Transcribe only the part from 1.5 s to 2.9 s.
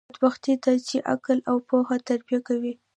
پوهه تربیه کوي.